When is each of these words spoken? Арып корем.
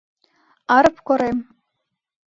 Арып 0.75 0.97
корем. 1.07 1.37